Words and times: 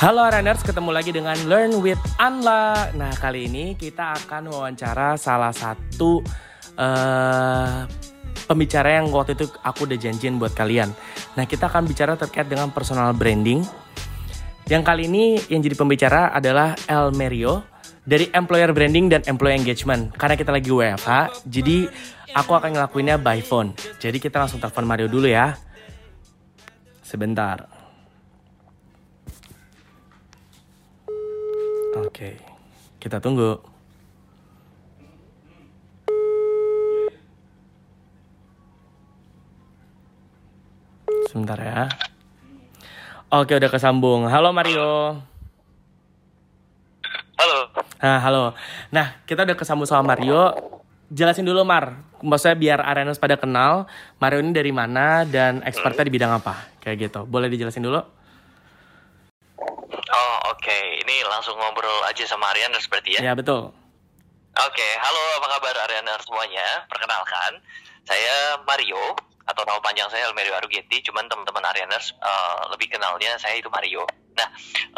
Halo 0.00 0.24
runners, 0.24 0.64
ketemu 0.64 0.88
lagi 0.88 1.12
dengan 1.12 1.36
Learn 1.44 1.84
with 1.84 2.00
Anla. 2.16 2.88
Nah 2.96 3.12
kali 3.12 3.44
ini 3.44 3.76
kita 3.76 4.16
akan 4.24 4.48
wawancara 4.48 5.20
salah 5.20 5.52
satu 5.52 6.24
uh, 6.80 7.84
pembicara 8.48 8.96
yang 8.96 9.12
waktu 9.12 9.36
itu 9.36 9.52
aku 9.60 9.84
udah 9.84 10.00
janjiin 10.00 10.40
buat 10.40 10.56
kalian. 10.56 10.88
Nah 11.36 11.44
kita 11.44 11.68
akan 11.68 11.84
bicara 11.84 12.16
terkait 12.16 12.48
dengan 12.48 12.72
personal 12.72 13.12
branding. 13.12 13.60
Yang 14.72 14.82
kali 14.88 15.04
ini 15.04 15.36
yang 15.52 15.60
jadi 15.60 15.76
pembicara 15.76 16.32
adalah 16.32 16.72
El 16.88 17.12
Merio 17.12 17.68
dari 18.08 18.32
Employer 18.32 18.72
Branding 18.72 19.12
dan 19.12 19.20
Employee 19.28 19.60
Engagement. 19.60 20.08
Karena 20.16 20.40
kita 20.40 20.56
lagi 20.56 20.72
WFH, 20.72 21.44
jadi 21.44 21.84
aku 22.32 22.56
akan 22.56 22.80
ngelakuinnya 22.80 23.20
by 23.20 23.44
phone. 23.44 23.76
Jadi 24.00 24.24
kita 24.24 24.40
langsung 24.40 24.56
telepon 24.56 24.88
Mario 24.88 25.12
dulu 25.12 25.28
ya. 25.28 25.65
Sebentar. 27.06 27.70
Oke, 31.94 32.34
kita 32.98 33.22
tunggu. 33.22 33.62
Sebentar 41.30 41.54
ya. 41.62 41.86
Oke, 43.30 43.54
udah 43.54 43.70
kesambung. 43.70 44.26
Halo 44.26 44.50
Mario. 44.50 45.22
Halo. 47.38 47.58
Nah, 48.02 48.18
halo. 48.18 48.42
Nah, 48.90 49.22
kita 49.30 49.46
udah 49.46 49.54
kesambung 49.54 49.86
sama 49.86 50.18
Mario 50.18 50.75
jelasin 51.10 51.46
dulu 51.46 51.62
Mar, 51.62 52.02
maksudnya 52.22 52.56
biar 52.58 52.78
arenas 52.82 53.20
pada 53.20 53.38
kenal 53.38 53.86
Mario 54.18 54.42
ini 54.42 54.52
dari 54.54 54.72
mana 54.74 55.22
dan 55.26 55.62
expertnya 55.62 56.06
di 56.06 56.12
bidang 56.14 56.32
apa, 56.38 56.70
kayak 56.82 57.10
gitu. 57.10 57.20
Boleh 57.26 57.50
dijelasin 57.50 57.84
dulu? 57.84 58.00
Oh 59.56 60.36
oke, 60.50 60.60
okay. 60.60 61.00
ini 61.02 61.22
langsung 61.26 61.54
ngobrol 61.58 62.04
aja 62.10 62.24
sama 62.26 62.50
Arianer 62.52 62.80
seperti 62.82 63.18
ya? 63.18 63.30
Ya 63.30 63.32
betul. 63.34 63.70
Oke, 64.56 64.72
okay. 64.72 64.92
halo 64.98 65.22
apa 65.42 65.46
kabar 65.58 65.76
Arianer 65.88 66.20
semuanya? 66.24 66.88
Perkenalkan, 66.88 67.60
saya 68.08 68.60
Mario 68.64 69.14
atau 69.46 69.62
nama 69.62 69.78
panjang 69.78 70.10
saya 70.10 70.26
Elmerio 70.26 70.58
Arugeti, 70.58 71.06
cuman 71.06 71.30
teman-teman 71.30 71.62
Arianers 71.70 72.18
uh, 72.18 72.66
lebih 72.74 72.90
kenalnya 72.90 73.38
saya 73.38 73.54
itu 73.62 73.70
Mario. 73.70 74.02
Nah, 74.36 74.48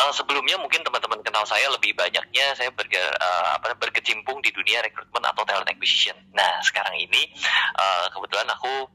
uh, 0.03 0.13
sebelumnya 0.13 0.59
mungkin 0.59 0.83
teman-teman 0.83 1.23
kenal 1.23 1.47
saya 1.47 1.71
lebih 1.71 1.95
banyaknya 1.95 2.59
saya 2.59 2.75
berge, 2.75 2.99
uh, 2.99 3.55
apa, 3.55 3.75
berkecimpung 3.79 4.43
di 4.43 4.51
dunia 4.51 4.83
rekrutmen 4.83 5.23
atau 5.23 5.47
talent 5.47 5.71
acquisition. 5.71 6.19
Nah, 6.35 6.59
sekarang 6.67 6.99
ini 6.99 7.31
uh, 7.79 8.11
kebetulan 8.11 8.51
aku 8.51 8.91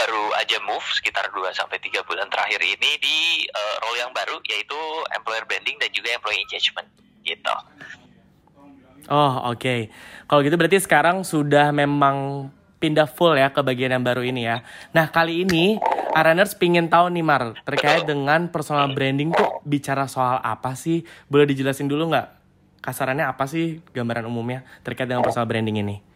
baru 0.00 0.32
aja 0.40 0.56
move 0.64 0.84
sekitar 0.96 1.28
2 1.28 1.52
sampai 1.52 1.76
3 1.76 2.08
bulan 2.08 2.28
terakhir 2.32 2.60
ini 2.64 2.90
di 2.96 3.16
uh, 3.52 3.76
role 3.84 4.00
yang 4.00 4.12
baru 4.16 4.40
yaitu 4.48 4.80
employer 5.12 5.44
branding 5.44 5.76
dan 5.76 5.92
juga 5.92 6.08
employee 6.16 6.40
engagement 6.40 6.88
gitu. 7.20 7.56
Oh, 9.12 9.52
oke. 9.52 9.60
Okay. 9.60 9.80
Kalau 10.24 10.40
gitu 10.40 10.56
berarti 10.56 10.78
sekarang 10.80 11.20
sudah 11.26 11.68
memang 11.74 12.48
pindah 12.80 13.04
full 13.04 13.36
ya 13.36 13.52
ke 13.52 13.60
bagian 13.60 13.92
yang 13.92 14.04
baru 14.04 14.24
ini 14.24 14.48
ya. 14.48 14.64
Nah 14.96 15.12
kali 15.12 15.44
ini 15.44 15.76
Araners 16.10 16.58
pingin 16.58 16.90
tahu 16.90 17.08
nih 17.12 17.24
Mar 17.24 17.54
terkait 17.62 18.02
dengan 18.04 18.50
personal 18.50 18.90
branding 18.90 19.30
tuh 19.30 19.62
bicara 19.62 20.10
soal 20.10 20.42
apa 20.42 20.74
sih? 20.74 21.06
Boleh 21.30 21.46
dijelasin 21.46 21.86
dulu 21.86 22.10
nggak? 22.10 22.28
Kasarannya 22.80 23.28
apa 23.28 23.44
sih 23.44 23.84
gambaran 23.92 24.24
umumnya 24.24 24.64
terkait 24.82 25.06
dengan 25.06 25.22
personal 25.22 25.46
branding 25.46 25.84
ini? 25.84 26.10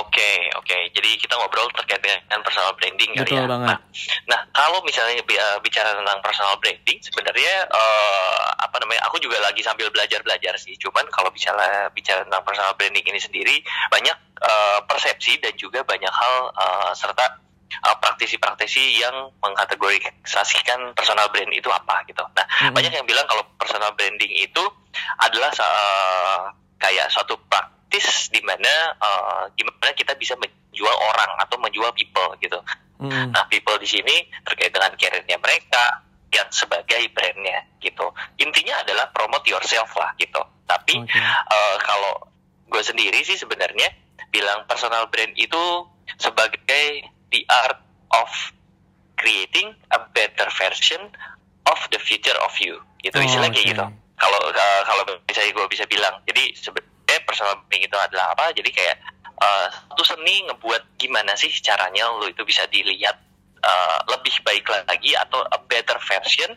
Oke, 0.00 0.50
oke. 0.58 0.76
Jadi 0.96 1.10
kita 1.22 1.38
ngobrol 1.38 1.70
terkait 1.76 2.02
dengan 2.02 2.40
personal 2.42 2.74
branding 2.74 3.14
Betul 3.14 3.44
ya. 3.44 3.48
banget. 3.48 3.68
Nah, 3.68 3.78
nah, 4.26 4.40
kalau 4.50 4.80
misalnya 4.82 5.20
eh, 5.20 5.58
bicara 5.62 5.92
tentang 5.92 6.18
personal 6.24 6.58
branding, 6.58 6.98
sebenarnya 6.98 7.68
uh, 7.70 8.44
apa 8.58 8.76
namanya? 8.82 9.06
Aku 9.06 9.22
juga 9.22 9.38
lagi 9.38 9.62
sambil 9.62 9.92
belajar-belajar 9.92 10.58
sih. 10.58 10.74
Cuman 10.80 11.06
kalau 11.14 11.28
bicara 11.30 11.88
bicara 11.92 12.26
tentang 12.26 12.42
personal 12.42 12.74
branding 12.74 13.06
ini 13.06 13.20
sendiri, 13.20 13.56
banyak 13.92 14.16
uh, 14.40 14.78
persepsi 14.88 15.38
dan 15.40 15.54
juga 15.56 15.84
banyak 15.84 16.10
hal 16.10 16.34
uh, 16.56 16.92
serta 16.96 17.40
praktisi-praktisi 17.80 18.98
yang 18.98 19.30
mengkategorisasikan 19.38 20.90
personal 20.92 21.30
brand 21.30 21.54
itu 21.54 21.70
apa 21.70 22.02
gitu. 22.10 22.20
Nah, 22.34 22.42
mm-hmm. 22.42 22.74
banyak 22.74 22.92
yang 22.92 23.06
bilang 23.06 23.24
kalau 23.30 23.46
personal 23.56 23.94
branding 23.94 24.30
itu 24.34 24.64
adalah 25.22 25.54
uh, 25.54 26.50
kayak 26.82 27.06
suatu 27.08 27.38
praktis 27.46 28.28
di 28.34 28.42
mana 28.42 28.96
uh, 28.98 29.46
gimana 29.54 29.94
kita 29.94 30.18
bisa 30.18 30.34
menjual 30.34 30.96
orang 31.14 31.30
atau 31.40 31.56
menjual 31.62 31.94
people 31.94 32.34
gitu. 32.42 32.58
Hmm. 33.00 33.32
Nah, 33.32 33.48
people 33.48 33.80
di 33.80 33.88
sini 33.88 34.28
terkait 34.44 34.76
dengan 34.76 34.92
karirnya 34.92 35.40
mereka 35.40 36.04
yang 36.30 36.48
sebagai 36.52 37.00
brandnya 37.16 37.64
gitu. 37.80 38.12
Intinya 38.38 38.84
adalah 38.84 39.08
promote 39.08 39.48
yourself 39.48 39.88
lah 39.96 40.12
gitu. 40.20 40.40
Tapi 40.68 41.00
okay. 41.00 41.22
uh, 41.24 41.76
kalau 41.80 42.28
gue 42.70 42.82
sendiri 42.84 43.18
sih 43.26 43.34
sebenarnya 43.34 43.88
bilang 44.30 44.66
personal 44.66 45.06
brand 45.10 45.34
itu 45.34 45.62
sebagai 46.18 47.06
the 47.30 47.42
art 47.46 47.78
of 48.14 48.30
creating 49.18 49.74
a 49.94 50.00
better 50.16 50.48
version 50.56 51.02
of 51.68 51.78
the 51.92 52.00
future 52.00 52.36
of 52.42 52.54
you. 52.58 52.78
Gitu 53.04 53.14
oh, 53.14 53.22
istilahnya 53.22 53.54
okay. 53.54 53.62
kayak 53.66 53.74
gitu. 53.76 53.86
Kalau 54.20 54.40
uh, 54.52 54.82
kalau 54.84 55.02
misalnya 55.24 55.52
gue 55.56 55.66
bisa 55.70 55.84
bilang 55.88 56.14
jadi 56.28 56.52
sebenarnya 56.56 56.88
eh 57.10 57.20
personal 57.26 57.58
branding 57.66 57.90
itu 57.90 57.96
adalah 57.98 58.32
apa? 58.36 58.54
Jadi 58.54 58.70
kayak 58.70 58.96
uh, 59.40 59.66
satu 59.92 60.04
seni 60.04 60.46
ngebuat 60.46 61.00
gimana 61.00 61.34
sih 61.34 61.50
caranya 61.60 62.06
lo 62.06 62.28
itu 62.28 62.44
bisa 62.46 62.68
dilihat 62.70 63.18
uh, 63.64 63.98
lebih 64.08 64.34
baik 64.46 64.64
lagi 64.68 65.16
atau 65.16 65.42
a 65.50 65.58
better 65.66 65.98
version 66.04 66.52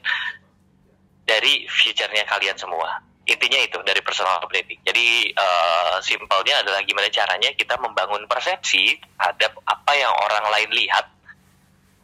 dari 1.23 1.63
future-nya 1.71 2.27
kalian 2.27 2.59
semua 2.59 2.99
intinya 3.23 3.59
itu 3.63 3.79
dari 3.87 4.03
personal 4.03 4.43
branding. 4.43 4.79
Jadi 4.83 5.31
uh, 5.31 5.97
simpelnya 6.03 6.59
adalah 6.59 6.83
gimana 6.83 7.07
caranya 7.07 7.49
kita 7.55 7.79
membangun 7.79 8.27
persepsi 8.27 8.99
terhadap 8.99 9.55
apa 9.63 9.91
yang 9.95 10.11
orang 10.11 10.45
lain 10.51 10.69
lihat 10.75 11.05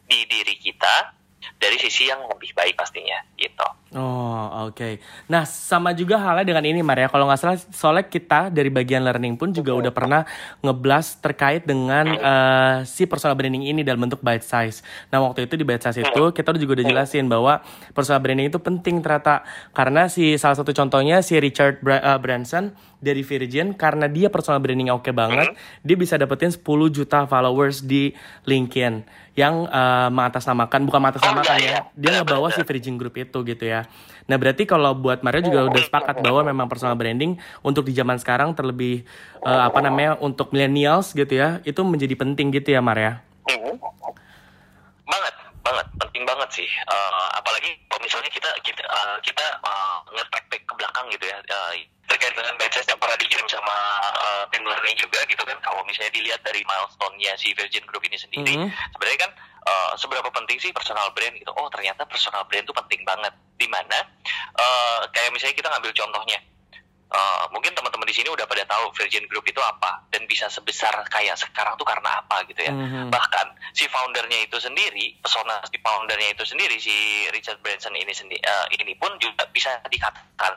di 0.08 0.24
diri 0.26 0.56
kita 0.58 1.19
dari 1.60 1.76
sisi 1.76 2.08
yang 2.08 2.24
lebih 2.28 2.52
baik 2.52 2.76
pastinya 2.76 3.20
gitu. 3.36 3.68
Oh 3.90 4.70
oke. 4.70 4.76
Okay. 4.76 4.92
Nah 5.26 5.42
sama 5.42 5.90
juga 5.96 6.20
halnya 6.20 6.46
dengan 6.46 6.62
ini 6.62 6.80
Maria. 6.80 7.10
Kalau 7.10 7.26
nggak 7.26 7.40
salah 7.40 7.58
soalnya 7.58 8.06
kita 8.06 8.48
dari 8.52 8.70
bagian 8.70 9.02
learning 9.02 9.34
pun 9.34 9.50
juga 9.50 9.74
udah 9.74 9.90
pernah 9.90 10.22
ngeblas 10.62 11.18
terkait 11.18 11.66
dengan 11.66 12.06
uh, 12.16 12.76
si 12.86 13.08
personal 13.10 13.34
branding 13.34 13.66
ini 13.66 13.82
dalam 13.82 14.06
bentuk 14.06 14.22
bite 14.22 14.46
size. 14.46 14.86
Nah 15.10 15.18
waktu 15.24 15.50
itu 15.50 15.58
di 15.58 15.66
bite 15.66 15.82
size 15.82 16.06
itu 16.06 16.22
kita 16.30 16.54
juga 16.54 16.80
udah 16.80 16.86
jelasin 16.86 17.26
bahwa 17.26 17.64
personal 17.90 18.22
branding 18.22 18.52
itu 18.52 18.62
penting 18.62 19.02
ternyata 19.02 19.42
karena 19.74 20.06
si 20.06 20.38
salah 20.38 20.54
satu 20.54 20.70
contohnya 20.70 21.18
si 21.24 21.34
Richard 21.42 21.82
Bra 21.82 21.98
uh, 21.98 22.18
Branson 22.22 22.72
dari 23.00 23.24
Virgin 23.24 23.74
karena 23.74 24.06
dia 24.06 24.28
personal 24.28 24.60
branding 24.60 24.92
oke 24.92 25.08
okay 25.08 25.12
banget, 25.16 25.56
dia 25.82 25.96
bisa 25.96 26.20
dapetin 26.20 26.52
10 26.52 26.62
juta 26.92 27.24
followers 27.24 27.80
di 27.82 28.12
LinkedIn 28.44 29.02
yang 29.40 29.64
uh, 29.72 30.12
mengatasnamakan 30.12 30.84
bukan 30.84 31.00
mengatasnamakan 31.00 31.56
oh, 31.56 31.64
ya, 31.64 31.72
ya. 31.72 31.80
dia 31.96 32.10
ngebawa 32.20 32.52
si 32.52 32.60
Virgin 32.60 33.00
Group 33.00 33.16
itu 33.16 33.38
gitu 33.40 33.64
ya. 33.64 33.88
Nah 34.28 34.36
berarti 34.36 34.68
kalau 34.68 34.92
buat 34.92 35.24
Mario 35.24 35.48
juga 35.48 35.64
udah 35.72 35.80
sepakat 35.80 36.20
bahwa 36.20 36.44
memang 36.44 36.68
personal 36.68 36.92
branding 37.00 37.40
untuk 37.64 37.88
di 37.88 37.96
zaman 37.96 38.20
sekarang 38.20 38.52
terlebih 38.52 39.08
uh, 39.40 39.64
apa 39.64 39.80
namanya 39.80 40.20
untuk 40.20 40.52
millennials 40.52 41.16
gitu 41.16 41.32
ya 41.32 41.64
itu 41.64 41.80
menjadi 41.80 42.12
penting 42.20 42.52
gitu 42.52 42.76
ya 42.76 42.84
Maria. 42.84 43.24
Banget, 45.08 45.34
banget, 45.64 45.86
penting 45.96 46.22
banget 46.50 46.66
sih. 46.66 46.70
Uh, 46.90 47.28
apalagi 47.38 47.78
kalau 47.86 48.02
misalnya 48.02 48.30
kita 48.34 48.50
kita 48.66 48.82
uh, 48.90 49.18
kita 49.22 49.46
uh, 49.62 50.02
nge-track 50.10 50.46
back 50.50 50.62
ke 50.66 50.74
belakang 50.74 51.06
gitu 51.14 51.24
ya. 51.30 51.38
Uh, 51.46 51.72
terkait 52.10 52.34
dengan 52.34 52.58
batches 52.58 52.90
yang 52.90 52.98
pernah 52.98 53.14
dikirim 53.22 53.46
sama 53.46 53.76
uh, 54.18 54.42
tim 54.50 54.66
learning 54.66 54.98
juga 54.98 55.22
gitu 55.30 55.46
kan 55.46 55.54
kalau 55.62 55.78
misalnya 55.86 56.10
dilihat 56.10 56.42
dari 56.42 56.58
milestone-nya 56.66 57.38
si 57.38 57.54
Virgin 57.54 57.86
Group 57.86 58.02
ini 58.02 58.18
sendiri 58.18 58.50
mm 58.58 58.66
-hmm. 58.66 58.90
sebenarnya 58.98 59.30
kan 59.30 59.32
uh, 59.62 59.94
seberapa 59.94 60.26
penting 60.34 60.58
sih 60.58 60.74
personal 60.74 61.06
brand 61.14 61.38
gitu 61.38 61.54
oh 61.54 61.70
ternyata 61.70 62.02
personal 62.10 62.42
brand 62.50 62.66
itu 62.66 62.74
penting 62.74 63.06
banget 63.06 63.30
di 63.62 63.70
mana 63.70 64.10
uh, 64.58 65.06
kayak 65.14 65.30
misalnya 65.30 65.54
kita 65.54 65.70
ngambil 65.70 65.94
contohnya 65.94 66.42
uh, 67.10 67.44
mungkin 67.52 67.74
teman-teman 67.74 68.06
di 68.06 68.14
sini 68.16 68.28
udah 68.30 68.46
pada 68.46 68.64
tahu 68.66 68.90
Virgin 68.96 69.26
Group 69.26 69.46
itu 69.46 69.60
apa 69.60 70.02
dan 70.10 70.24
bisa 70.26 70.46
sebesar 70.48 70.94
kayak 71.10 71.36
sekarang 71.36 71.76
tuh 71.76 71.86
karena 71.86 72.22
apa 72.24 72.42
gitu 72.46 72.62
ya. 72.62 72.72
Mm-hmm. 72.72 73.10
Bahkan 73.10 73.46
si 73.74 73.86
foundernya 73.90 74.46
itu 74.46 74.58
sendiri, 74.58 75.18
pesona 75.20 75.60
si 75.66 75.78
foundernya 75.78 76.34
itu 76.34 76.44
sendiri 76.46 76.76
si 76.78 77.26
Richard 77.34 77.60
Branson 77.60 77.94
ini 77.94 78.10
sendiri 78.10 78.40
uh, 78.42 78.66
ini 78.74 78.94
pun 78.96 79.10
juga 79.18 79.46
bisa 79.50 79.76
dikatakan 79.86 80.56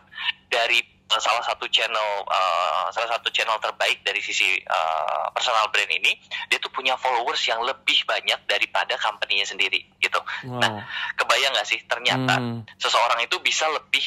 dari 0.50 0.94
Eh, 1.13 1.21
salah 1.21 1.44
satu 1.45 1.69
channel 1.69 2.25
uh, 2.25 2.89
salah 2.89 3.09
satu 3.17 3.29
channel 3.29 3.59
terbaik 3.61 4.01
dari 4.01 4.17
sisi 4.17 4.57
uh, 4.65 5.29
personal 5.29 5.69
brand 5.69 5.91
ini 5.94 6.17
dia 6.50 6.57
tuh 6.57 6.73
punya 6.73 6.97
followers 6.97 7.44
yang 7.45 7.61
lebih 7.61 8.01
banyak 8.09 8.39
daripada 8.50 8.97
company-nya 8.97 9.45
sendiri 9.45 9.83
gitu. 10.01 10.17
Wow. 10.50 10.57
Nah, 10.57 10.81
kebayang 11.13 11.53
nggak 11.53 11.69
sih 11.69 11.79
ternyata 11.85 12.41
hmm. 12.41 12.65
seseorang 12.81 13.21
itu 13.21 13.38
bisa 13.45 13.69
lebih 13.69 14.01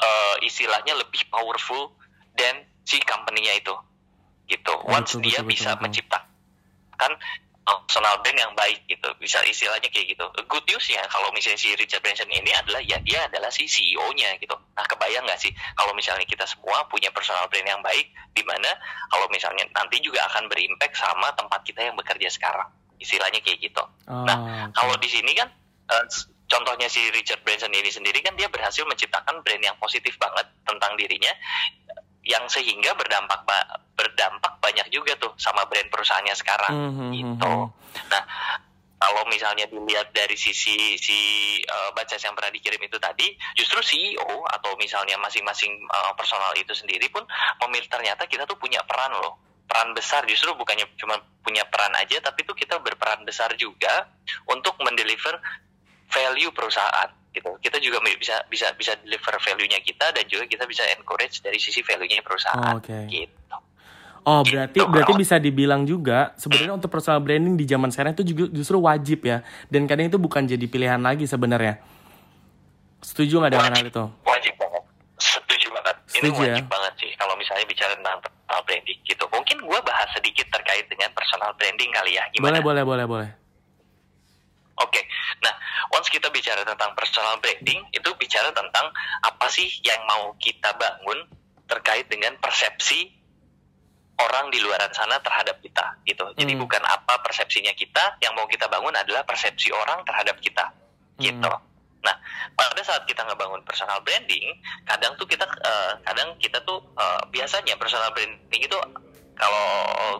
uh, 0.00 0.36
istilahnya 0.42 0.94
lebih 0.98 1.22
powerful 1.30 1.94
dan 2.34 2.66
si 2.84 3.00
company-nya 3.02 3.60
itu. 3.60 3.74
Gitu. 4.44 4.74
Once 4.84 5.16
betul, 5.16 5.24
dia 5.24 5.40
betul, 5.40 5.50
bisa 5.50 5.70
betul, 5.74 5.82
menciptakan 5.88 7.12
personal 7.64 8.20
brand 8.20 8.36
yang 8.36 8.52
baik 8.52 8.84
gitu. 8.84 9.08
Bisa 9.16 9.40
istilahnya 9.48 9.88
kayak 9.88 10.12
gitu. 10.12 10.24
Good 10.44 10.68
news 10.68 10.86
ya 10.92 11.00
kalau 11.08 11.32
misalnya 11.32 11.56
si 11.56 11.72
Richard 11.72 12.04
Branson 12.04 12.28
ini 12.28 12.52
adalah 12.52 12.84
ya 12.84 13.00
dia 13.00 13.24
adalah 13.24 13.48
si 13.48 13.64
CEO-nya 13.64 14.36
gitu. 14.36 14.52
Nah 14.76 14.84
kebayang 14.84 15.24
nggak 15.24 15.40
sih 15.40 15.50
kalau 15.72 15.96
misalnya 15.96 16.28
kita 16.28 16.44
semua 16.44 16.84
punya 16.92 17.08
personal 17.08 17.48
brand 17.48 17.64
yang 17.64 17.80
baik 17.80 18.12
di 18.36 18.44
mana 18.44 18.68
kalau 19.08 19.24
misalnya 19.32 19.64
nanti 19.72 19.96
juga 20.04 20.20
akan 20.28 20.44
berimpact 20.52 20.94
sama 21.00 21.32
tempat 21.32 21.64
kita 21.64 21.80
yang 21.80 21.96
bekerja 21.96 22.28
sekarang. 22.28 22.68
Istilahnya 23.00 23.40
kayak 23.40 23.58
gitu. 23.64 23.84
Oh, 24.12 24.28
nah 24.28 24.68
oke. 24.68 24.76
kalau 24.76 24.94
di 25.00 25.08
sini 25.08 25.32
kan 25.32 25.48
eh, 25.88 26.04
contohnya 26.44 26.86
si 26.86 27.00
Richard 27.10 27.40
Branson 27.42 27.72
ini 27.72 27.88
sendiri 27.88 28.20
kan 28.20 28.36
dia 28.36 28.48
berhasil 28.48 28.84
menciptakan 28.84 29.40
brand 29.40 29.62
yang 29.64 29.76
positif 29.80 30.14
banget 30.20 30.46
tentang 30.64 30.94
dirinya 30.94 31.32
yang 32.24 32.44
sehingga 32.48 32.96
berdampak 32.96 33.44
ba- 33.44 33.68
berdampak 33.92 34.56
banyak 34.58 34.88
juga 34.88 35.12
tuh 35.20 35.36
sama 35.36 35.68
brand 35.68 35.88
perusahaannya 35.92 36.34
sekarang 36.36 36.72
Mhm, 36.72 37.08
gitu. 37.12 37.52
mhm. 37.68 38.08
Nah, 38.08 38.22
kalau 38.96 39.28
misalnya 39.28 39.68
dilihat 39.68 40.16
dari 40.16 40.32
sisi 40.32 40.96
si 40.96 41.18
uh, 41.68 41.92
baca 41.92 42.16
yang 42.16 42.32
pernah 42.32 42.48
dikirim 42.48 42.80
itu 42.80 42.96
tadi, 42.96 43.36
justru 43.52 43.76
CEO 43.84 44.48
atau 44.48 44.72
misalnya 44.80 45.20
masing-masing 45.20 45.76
uh, 45.92 46.16
personal 46.16 46.56
itu 46.56 46.72
sendiri 46.72 47.12
pun 47.12 47.20
memilih 47.68 47.92
ternyata 47.92 48.24
kita 48.24 48.48
tuh 48.48 48.56
punya 48.56 48.80
peran 48.88 49.12
loh. 49.12 49.36
Peran 49.68 49.92
besar 49.92 50.24
justru 50.24 50.56
bukannya 50.56 50.88
cuma 50.96 51.20
punya 51.44 51.68
peran 51.68 51.92
aja, 52.00 52.24
tapi 52.24 52.48
tuh 52.48 52.56
kita 52.56 52.80
berperan 52.80 53.20
besar 53.28 53.52
juga 53.60 54.08
untuk 54.48 54.72
mendeliver 54.80 55.36
value 56.06 56.50
perusahaan 56.50 57.10
gitu. 57.30 57.50
Kita 57.58 57.76
juga 57.78 57.98
bisa 58.00 58.38
bisa 58.46 58.70
bisa 58.72 58.92
deliver 59.00 59.34
value-nya 59.34 59.80
kita 59.80 60.10
dan 60.10 60.24
juga 60.24 60.44
kita 60.46 60.64
bisa 60.64 60.86
encourage 60.92 61.40
dari 61.40 61.58
sisi 61.58 61.80
value-nya 61.80 62.20
perusahaan 62.20 62.74
Oh, 62.74 62.78
oke. 62.78 62.98
gitu. 63.08 63.56
Oh 64.24 64.40
berarti 64.40 64.80
Gitu, 64.80 64.88
berarti 64.88 65.12
bisa 65.12 65.36
dibilang 65.36 65.84
juga 65.84 66.32
sebenarnya 66.34 66.72
untuk 66.72 66.88
personal 66.88 67.20
branding 67.20 67.54
di 67.54 67.66
zaman 67.66 67.90
sekarang 67.90 68.14
itu 68.14 68.24
juga 68.24 68.48
justru 68.50 68.78
wajib 68.78 69.20
ya 69.20 69.44
dan 69.68 69.84
kadang 69.84 70.08
itu 70.08 70.16
bukan 70.16 70.44
jadi 70.44 70.64
pilihan 70.64 70.96
lagi 70.96 71.24
sebenarnya. 71.24 71.76
Setuju 73.00 73.36
nggak 73.36 73.52
dengan 73.52 73.72
hal 73.74 73.84
itu? 73.84 74.04
wajib 74.24 74.54
banget 74.56 74.82
setuju 75.14 75.66
banget 75.70 75.96
ini 76.08 76.08
Setuju 76.24 76.40
ya? 76.40 76.56
wajib 76.56 76.66
banget 76.66 76.92
sih 76.96 77.10
kalau 77.14 77.34
misalnya 77.34 77.64
bicara 77.64 77.92
tentang 77.92 78.16
personal 78.18 78.60
branding 78.64 78.98
gitu 79.04 79.24
mungkin 79.28 79.56
gue 79.60 79.80
bahas 79.82 80.08
sedikit 80.10 80.46
terkait 80.48 80.84
dengan 80.88 81.08
personal 81.12 81.52
branding 81.54 81.90
kali 81.90 82.16
ya 82.16 82.24
Boleh 82.32 82.32
gimana 82.32 82.58
boleh 82.62 82.82
boleh 82.82 83.04
boleh. 83.04 83.30
oke 84.76 85.00
nah 85.40 85.54
once 86.04 86.12
kita 86.12 86.28
bicara 86.28 86.60
tentang 86.68 86.92
personal 86.92 87.40
branding 87.40 87.80
itu 87.88 88.10
bicara 88.20 88.52
tentang 88.52 88.92
apa 89.24 89.48
sih 89.48 89.64
yang 89.80 89.96
mau 90.04 90.36
kita 90.36 90.68
bangun 90.76 91.24
terkait 91.64 92.04
dengan 92.12 92.36
persepsi 92.36 93.08
orang 94.20 94.52
di 94.52 94.60
luaran 94.60 94.92
sana 94.92 95.16
terhadap 95.24 95.56
kita 95.64 95.96
gitu 96.04 96.28
jadi 96.36 96.52
Hmm. 96.52 96.60
bukan 96.60 96.82
apa 96.84 97.24
persepsinya 97.24 97.72
kita 97.72 98.20
yang 98.20 98.36
mau 98.36 98.44
kita 98.44 98.68
bangun 98.68 98.92
adalah 98.92 99.24
persepsi 99.24 99.72
orang 99.72 100.04
terhadap 100.04 100.36
kita 100.44 100.68
gitu. 101.16 101.40
Hmm. 101.48 101.72
Nah, 102.04 102.12
pada 102.52 102.84
saat 102.84 103.08
kita 103.08 103.24
ngebangun 103.24 103.64
personal 103.64 103.96
branding, 104.04 104.44
kadang 104.84 105.16
tuh 105.16 105.24
kita 105.24 105.48
eh, 105.48 105.92
kadang 106.04 106.36
kita 106.36 106.60
tuh 106.68 106.84
eh, 107.00 107.20
biasanya 107.32 107.80
personal 107.80 108.12
branding 108.12 108.60
itu 108.60 108.76
kalau 109.40 109.64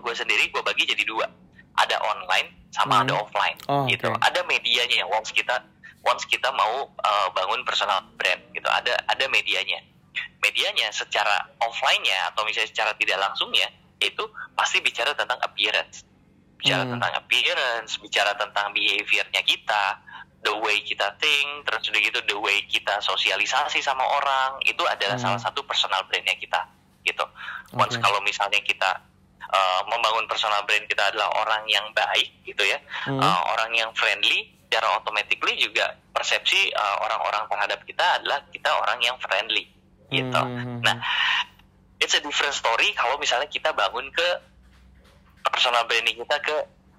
gue 0.01 0.15
sendiri 0.17 0.49
gue 0.49 0.65
bagi 0.65 0.89
jadi 0.89 1.05
dua. 1.05 1.29
Ada 1.77 2.01
online 2.01 2.73
sama 2.73 3.03
Hmm. 3.03 3.05
ada 3.05 3.15
offline 3.21 3.59
Oh, 3.69 3.85
gitu. 3.85 4.07
oke. 4.09 4.17
Ada 4.23 4.41
medianya 4.49 5.05
once 5.07 5.29
kita 5.31 5.61
once 6.05 6.25
kita 6.29 6.53
mau 6.53 6.89
eh, 6.93 7.29
bangun 7.33 7.65
personal 7.65 8.05
brand 8.17 8.41
gitu. 8.53 8.69
Ada 8.69 9.09
ada 9.09 9.25
medianya. 9.29 9.81
Medianya 10.45 10.93
secara 10.95 11.51
offline-nya 11.59 12.31
atau 12.33 12.45
misalnya 12.47 12.71
secara 12.71 12.93
tidak 13.01 13.19
langsungnya 13.19 13.67
itu 13.99 14.23
pasti 14.55 14.79
bicara 14.85 15.17
tentang 15.17 15.41
appearance 15.41 16.05
bicara 16.65 16.89
Hmm. 16.89 16.97
tentang 16.97 17.13
appearance, 17.21 18.01
bicara 18.01 18.33
tentang 18.41 18.73
behaviornya 18.73 19.43
kita, 19.45 20.01
the 20.49 20.55
way 20.65 20.81
kita 20.81 21.13
think, 21.21 21.49
terus 21.69 21.93
udah 21.93 22.01
gitu 22.01 22.21
the 22.25 22.39
way 22.41 22.65
kita 22.73 23.05
sosialisasi 23.05 23.85
sama 23.85 24.01
orang, 24.01 24.57
itu 24.65 24.81
adalah 24.89 25.21
Hmm. 25.21 25.37
salah 25.37 25.41
satu 25.45 25.61
personal 25.69 26.01
brandnya 26.09 26.33
kita, 26.41 26.65
gitu. 27.05 27.21
Once 27.77 28.01
Oke. 28.01 28.03
kalau 28.05 28.17
misalnya 28.25 28.65
kita 28.65 28.97
uh, 29.55 29.81
membangun 29.87 30.27
personal 30.27 30.67
brand 30.67 30.83
kita 30.91 31.15
adalah 31.15 31.31
orang 31.39 31.63
yang 31.71 31.87
baik, 31.95 32.35
gitu 32.43 32.67
ya, 32.67 32.83
Hmm. 33.07 33.23
uh, 33.23 33.41
orang 33.55 33.71
yang 33.79 33.95
friendly, 33.95 34.51
secara 34.67 34.99
automatically 34.99 35.55
juga 35.55 35.95
persepsi 36.11 36.75
uh, 36.75 36.97
orang-orang 37.07 37.47
terhadap 37.47 37.79
kita 37.87 38.07
adalah 38.19 38.43
kita 38.51 38.71
orang 38.75 38.99
yang 38.99 39.15
friendly, 39.23 39.71
gitu. 40.11 40.43
Hmm. 40.43 40.83
Nah, 40.83 40.99
it's 42.03 42.19
a 42.19 42.21
different 42.21 42.53
story 42.53 42.91
kalau 42.99 43.15
misalnya 43.23 43.47
kita 43.47 43.71
bangun 43.71 44.11
ke 44.11 44.29
personal 45.47 45.87
branding 45.87 46.19
kita 46.19 46.37
ke 46.43 46.57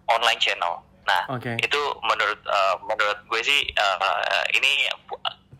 online 0.07 0.39
channel. 0.39 0.79
Nah, 1.05 1.21
Oke. 1.29 1.53
itu 1.61 1.81
menurut 2.01 2.39
uh, 2.49 2.75
menurut 2.81 3.19
gue 3.29 3.41
sih 3.45 3.61
uh, 3.77 4.41
ini 4.57 4.89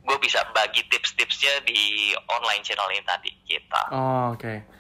gue 0.06 0.18
bisa 0.22 0.42
bagi 0.54 0.86
tips-tipsnya 0.90 1.66
di 1.66 2.14
online 2.30 2.62
channel 2.66 2.90
ini 2.94 3.02
tadi 3.06 3.30
kita. 3.46 3.82
Oh, 3.94 4.34
oke. 4.34 4.75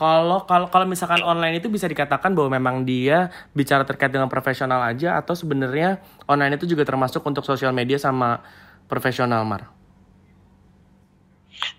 Kalau 0.00 0.48
kalau 0.48 0.72
kalau 0.72 0.88
misalkan 0.88 1.20
online 1.20 1.60
itu 1.60 1.68
bisa 1.68 1.84
dikatakan 1.84 2.32
bahwa 2.32 2.56
memang 2.56 2.88
dia 2.88 3.28
bicara 3.52 3.84
terkait 3.84 4.08
dengan 4.08 4.32
profesional 4.32 4.80
aja 4.80 5.20
atau 5.20 5.36
sebenarnya 5.36 6.00
online 6.24 6.56
itu 6.56 6.64
juga 6.64 6.88
termasuk 6.88 7.20
untuk 7.20 7.44
sosial 7.44 7.76
media 7.76 8.00
sama 8.00 8.40
profesional 8.88 9.44
Mar. 9.44 9.68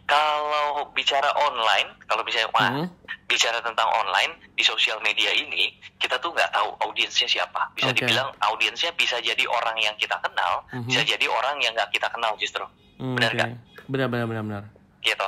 Kalau 0.05 0.85
bicara 0.93 1.33
online, 1.33 1.97
kalau 2.05 2.21
misalnya 2.21 2.51
wah, 2.53 2.69
Hmm. 2.69 2.87
bicara 3.25 3.57
tentang 3.57 3.89
online 3.89 4.37
di 4.53 4.61
sosial 4.61 5.01
media 5.01 5.33
ini, 5.33 5.73
kita 5.97 6.21
tuh 6.21 6.29
nggak 6.29 6.51
tahu 6.53 6.77
audiensnya 6.83 7.25
siapa. 7.25 7.73
Bisa 7.73 7.89
Oke. 7.89 8.05
dibilang 8.05 8.29
audiensnya 8.37 8.93
bisa 8.93 9.17
jadi 9.17 9.41
orang 9.49 9.81
yang 9.81 9.95
kita 9.97 10.19
kenal, 10.21 10.61
Mhm. 10.69 10.85
bisa 10.85 11.01
jadi 11.01 11.25
orang 11.25 11.57
yang 11.57 11.73
nggak 11.73 11.89
kita 11.89 12.05
kenal 12.11 12.37
justru, 12.37 12.61
Hmm, 13.01 13.17
Benar 13.17 13.33
nggak? 13.33 13.49
Benar 13.89 14.07
benar 14.13 14.25
benar 14.29 14.43
benar. 14.45 14.63
gitu. 15.01 15.27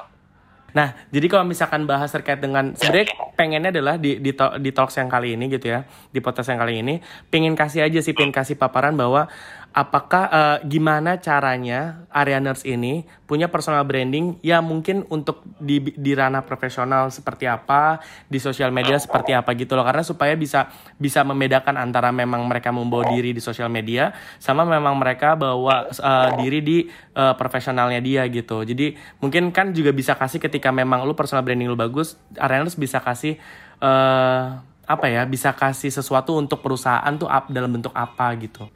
Nah, 0.74 0.98
jadi 1.14 1.26
kalau 1.30 1.46
misalkan 1.46 1.86
bahas 1.86 2.10
terkait 2.10 2.42
dengan 2.42 2.74
sebenarnya 2.74 3.14
pengennya 3.38 3.70
adalah 3.70 3.96
di 4.02 4.18
di, 4.18 4.34
to- 4.34 4.58
di 4.58 4.74
talks 4.74 4.98
yang 4.98 5.10
kali 5.10 5.38
ini 5.38 5.46
gitu 5.54 5.70
ya, 5.70 5.86
di 6.10 6.20
podcast 6.20 6.50
yang 6.50 6.62
kali 6.62 6.82
ini, 6.82 6.98
pengen 7.30 7.54
kasih 7.54 7.86
aja 7.86 8.02
sih, 8.02 8.18
pengen 8.18 8.34
kasih 8.34 8.58
paparan 8.58 8.98
bahwa 8.98 9.30
apakah 9.74 10.30
eh, 10.30 10.58
gimana 10.70 11.18
caranya 11.18 12.06
Arianers 12.14 12.62
ini 12.62 13.10
punya 13.26 13.50
personal 13.50 13.82
branding 13.90 14.38
yang 14.46 14.62
mungkin 14.62 15.02
untuk 15.10 15.42
di 15.58 15.82
di 15.82 16.14
ranah 16.14 16.46
profesional 16.46 17.10
seperti 17.10 17.50
apa, 17.50 17.98
di 18.30 18.38
sosial 18.38 18.70
media 18.70 19.02
seperti 19.02 19.34
apa 19.34 19.50
gitu 19.58 19.74
loh, 19.74 19.82
karena 19.82 20.06
supaya 20.06 20.38
bisa 20.38 20.70
bisa 21.02 21.26
membedakan 21.26 21.82
antara 21.82 22.14
memang 22.14 22.46
mereka 22.46 22.70
membawa 22.70 23.10
diri 23.10 23.34
di 23.34 23.42
sosial 23.42 23.68
media 23.74 24.14
sama 24.38 24.62
memang 24.62 24.94
mereka 24.94 25.34
bawa 25.34 25.90
eh, 25.90 26.30
diri 26.38 26.60
di 26.62 26.78
eh, 27.18 27.34
profesionalnya 27.34 27.98
dia 27.98 28.30
gitu. 28.30 28.62
Jadi 28.62 28.94
mungkin 29.26 29.50
kan 29.50 29.74
juga 29.74 29.90
bisa 29.90 30.14
kasih 30.14 30.38
ketika 30.38 30.70
memang 30.70 31.02
lu 31.02 31.18
personal 31.18 31.42
branding 31.42 31.66
lu 31.66 31.76
bagus, 31.76 32.14
Arianers 32.38 32.78
bisa 32.78 33.02
kasih 33.02 33.42
eh 33.82 34.46
apa 34.84 35.08
ya, 35.08 35.24
bisa 35.26 35.56
kasih 35.56 35.90
sesuatu 35.90 36.36
untuk 36.36 36.60
perusahaan 36.60 37.16
tuh 37.16 37.26
up, 37.26 37.48
dalam 37.50 37.72
bentuk 37.72 37.96
apa 37.96 38.30
gitu. 38.38 38.68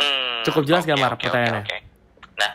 Hmm, 0.00 0.42
Cukup 0.42 0.62
jelas 0.64 0.82
oke, 0.82 0.88
nggak, 0.88 0.98
Mar, 0.98 1.12
oke, 1.12 1.22
pertanyaannya? 1.22 1.62
oke. 1.62 1.78
Nah, 2.34 2.50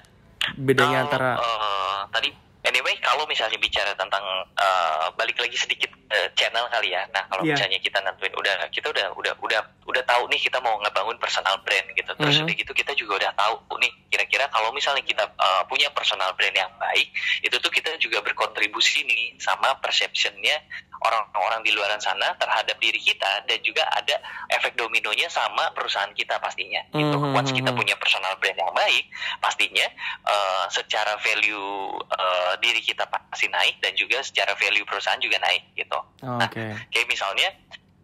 Bedanya 0.58 0.90
kalau, 0.92 1.04
antara 1.06 1.30
eh, 1.38 2.00
tadi 2.10 2.30
anyway 2.64 2.95
kalau 3.06 3.30
misalnya 3.30 3.62
bicara 3.62 3.94
tentang 3.94 4.26
eh, 4.58 5.06
balik 5.14 5.38
lagi 5.38 5.54
sedikit 5.54 5.94
eh, 6.10 6.30
channel 6.34 6.66
kali 6.68 6.90
ya. 6.90 7.06
Nah, 7.14 7.30
kalau 7.30 7.46
Iya. 7.46 7.54
misalnya 7.54 7.78
kita 7.78 8.02
nentuin 8.02 8.34
udah 8.34 8.54
kita 8.70 8.90
udah 8.90 9.14
udah 9.14 9.34
udah 9.38 9.62
udah 9.86 10.04
tahu 10.04 10.26
nih 10.30 10.42
kita 10.42 10.58
mau 10.58 10.74
ngebangun 10.82 11.18
personal 11.18 11.58
brand 11.62 11.86
gitu. 11.94 12.10
Terus 12.14 12.36
Mhm. 12.38 12.46
udah 12.50 12.56
gitu 12.56 12.72
kita 12.74 12.92
juga 12.96 13.14
udah 13.22 13.32
tahu 13.36 13.56
nih 13.78 13.92
kira-kira 14.10 14.46
kalau 14.50 14.70
misalnya 14.72 15.02
kita 15.02 15.22
eh, 15.28 15.64
punya 15.68 15.90
personal 15.92 16.34
brand 16.34 16.56
yang 16.56 16.72
baik, 16.78 17.08
itu 17.42 17.56
tuh 17.58 17.70
kita 17.70 17.94
juga 17.98 18.22
berkontribusi 18.22 19.04
nih 19.04 19.38
sama 19.38 19.76
perceptionnya 19.78 20.62
orang-orang 20.96 21.62
di 21.62 21.72
luaran 21.72 22.00
sana 22.00 22.34
terhadap 22.36 22.80
diri 22.80 22.98
kita 22.98 23.44
dan 23.46 23.60
juga 23.62 23.84
ada 23.92 24.16
efek 24.50 24.74
dominonya 24.74 25.28
sama 25.28 25.68
perusahaan 25.72 26.10
kita 26.12 26.40
pastinya 26.40 26.80
gitu. 26.90 27.18
Mhm, 27.20 27.36
Once 27.36 27.52
kita 27.52 27.76
punya 27.76 27.94
personal 27.96 28.34
brand 28.40 28.56
yang 28.56 28.72
baik, 28.72 29.04
pastinya 29.38 29.86
eh, 30.24 30.66
secara 30.72 31.20
value 31.20 31.68
eh, 32.08 32.54
diri 32.58 32.80
kita 32.80 32.95
pasti 33.02 33.48
naik 33.48 33.84
dan 33.84 33.92
juga 33.94 34.24
secara 34.24 34.56
value 34.56 34.88
perusahaan 34.88 35.20
juga 35.20 35.36
naik 35.38 35.76
gitu. 35.76 36.00
Oh, 36.24 36.40
Nah, 36.40 36.48
Oke. 36.48 36.64
kayak 36.90 37.08
misalnya 37.10 37.52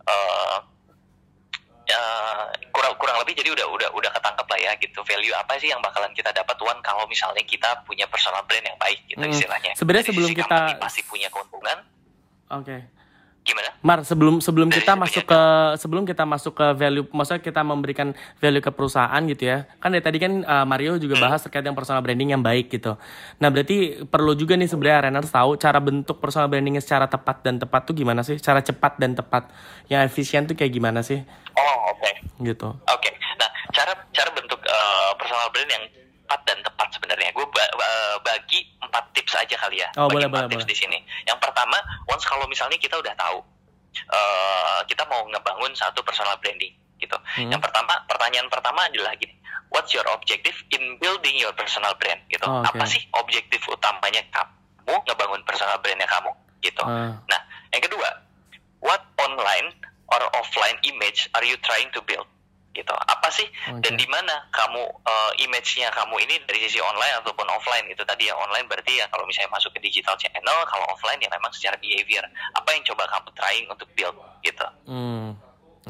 eh 0.01 0.57
eh, 1.87 2.43
kurang 2.69 2.95
kurang 2.95 3.19
lebih 3.19 3.33
jadi 3.33 3.51
udah 3.51 3.67
udah 3.69 3.89
udah 3.91 4.11
ketangkep 4.11 4.47
lah 4.47 4.59
ya 4.61 4.71
gitu 4.77 4.99
value 5.01 5.33
apa 5.33 5.55
sih 5.57 5.67
yang 5.67 5.79
bakalan 5.79 6.11
kita 6.11 6.31
dapat 6.31 6.55
one 6.57 6.79
kalau 6.81 7.03
misalnya 7.05 7.43
kita 7.43 7.67
punya 7.83 8.07
personal 8.07 8.43
brand 8.43 8.63
yang 8.63 8.77
baik 8.77 8.99
gitu 9.05 9.19
Hmm. 9.19 9.31
istilahnya. 9.31 9.71
Sebenarnya 9.75 10.05
sebelum 10.05 10.31
kita- 10.31 10.77
pasti 10.77 11.01
punya 11.03 11.27
keuntungan. 11.27 11.83
Oke. 12.49 12.77
Gimana? 13.41 13.73
Mar, 13.81 14.05
sebelum 14.05 14.37
sebelum 14.37 14.69
Dari 14.69 14.85
kita 14.85 14.93
masuk 14.93 15.25
ke 15.25 15.41
sebelum 15.81 16.05
kita 16.05 16.29
masuk 16.29 16.53
ke 16.53 16.67
value, 16.77 17.09
maksudnya 17.09 17.41
kita 17.41 17.65
memberikan 17.65 18.13
value 18.37 18.61
ke 18.61 18.69
perusahaan 18.69 19.17
gitu 19.25 19.49
ya. 19.49 19.65
Kan 19.81 19.97
dari 19.97 20.05
tadi 20.05 20.21
kan 20.21 20.45
uh, 20.45 20.65
Mario 20.69 21.01
juga 21.01 21.17
Hmm. 21.17 21.25
bahas 21.25 21.41
terkait 21.41 21.65
yang 21.65 21.73
personal 21.73 22.05
branding 22.05 22.37
yang 22.37 22.45
baik 22.45 22.69
gitu. 22.69 22.93
Nah, 23.41 23.49
berarti 23.49 24.05
perlu 24.05 24.37
juga 24.37 24.53
nih 24.53 24.69
sebenarnya 24.69 25.09
Reners 25.09 25.33
tahu 25.33 25.57
cara 25.57 25.81
bentuk 25.81 26.21
personal 26.21 26.53
brandingnya 26.53 26.85
secara 26.85 27.09
tepat 27.09 27.41
dan 27.41 27.57
tepat 27.57 27.81
tuh 27.89 27.97
gimana 27.97 28.21
sih? 28.21 28.37
Cara 28.37 28.61
cepat 28.61 29.01
dan 29.01 29.17
tepat 29.17 29.49
yang 29.89 30.05
efisien 30.05 30.45
tuh 30.45 30.53
kayak 30.53 30.69
gimana 30.77 31.01
sih? 31.01 31.25
Oh, 31.57 31.75
oke. 31.97 32.11
Gitu. 32.45 32.69
Oke, 32.69 33.09
nah 33.41 33.49
cara 33.73 33.97
cara 34.13 34.29
bentuk 34.37 34.61
uh, 34.61 35.17
personal 35.17 35.49
brand 35.49 35.69
yang 35.73 35.83
tepat 36.31 36.47
dan 36.47 36.63
tepat 36.63 36.87
sebenarnya, 36.95 37.29
gue 37.35 37.43
ba- 37.51 37.73
ba- 37.75 38.19
bagi 38.23 38.63
empat 38.79 39.03
tips 39.11 39.35
aja 39.35 39.55
kali 39.59 39.83
ya. 39.83 39.91
Oh, 39.99 40.07
bagi 40.07 40.23
boleh, 40.23 40.27
empat 40.31 40.39
boleh, 40.47 40.51
tips 40.55 40.63
boleh. 40.63 40.71
di 40.71 40.75
sini. 40.79 40.97
Yang 41.27 41.39
pertama, 41.43 41.75
once 42.07 42.23
kalau 42.23 42.47
misalnya 42.47 42.79
kita 42.79 42.95
udah 42.95 43.11
tahu, 43.19 43.43
uh, 44.15 44.79
kita 44.87 45.03
mau 45.11 45.27
ngebangun 45.27 45.75
satu 45.75 45.99
personal 46.07 46.39
branding 46.39 46.71
gitu. 47.03 47.19
Hmm. 47.35 47.51
Yang 47.51 47.67
pertama, 47.67 47.99
pertanyaan 48.07 48.47
pertama 48.47 48.87
adalah 48.87 49.11
gini, 49.19 49.35
what's 49.75 49.91
your 49.91 50.07
objective 50.15 50.55
in 50.71 50.95
building 51.03 51.35
your 51.35 51.51
personal 51.51 51.91
brand 51.99 52.23
gitu? 52.31 52.47
Oh, 52.47 52.63
oke. 52.63 52.71
Apa 52.71 52.87
sih 52.87 53.03
objektif 53.19 53.59
utamanya 53.67 54.23
kamu 54.31 54.95
ngebangun 55.03 55.43
personal 55.43 55.75
brandnya 55.83 56.07
kamu 56.07 56.31
gitu? 56.63 56.83
Ah. 56.87 57.19
Nah, 57.27 57.41
yang 57.75 57.83
kedua, 57.83 58.07
what 58.79 59.03
online 59.19 59.75
or 60.15 60.23
offline 60.39 60.79
image 60.87 61.27
are 61.35 61.43
you 61.43 61.59
trying 61.59 61.91
to 61.91 61.99
build? 62.07 62.23
Gitu. 62.71 62.95
Apa 62.95 63.27
sih 63.27 63.43
Oke. 63.67 63.83
dan 63.83 63.99
di 63.99 64.07
mana 64.07 64.47
kamu 64.47 64.79
uh, 65.03 65.31
image-nya 65.43 65.91
kamu 65.91 66.23
ini 66.23 66.39
dari 66.47 66.63
sisi 66.63 66.79
online 66.79 67.19
ataupun 67.19 67.43
offline 67.51 67.83
itu 67.91 67.99
tadi 68.07 68.31
yang 68.31 68.39
online 68.39 68.63
berarti 68.63 68.95
ya 68.95 69.05
kalau 69.11 69.27
misalnya 69.27 69.51
masuk 69.51 69.75
ke 69.75 69.83
digital 69.83 70.15
channel, 70.15 70.57
kalau 70.71 70.87
offline 70.87 71.19
ya 71.19 71.27
memang 71.27 71.51
secara 71.51 71.75
behavior. 71.83 72.23
Apa 72.55 72.71
yang 72.71 72.83
coba 72.87 73.03
kamu 73.11 73.29
trying 73.35 73.67
untuk 73.67 73.91
build 73.91 74.15
gitu. 74.47 74.67
Hmm. 74.87 75.35